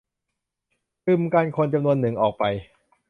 [1.05, 2.43] อืม กันคนจำนวนหนึ่งออกไป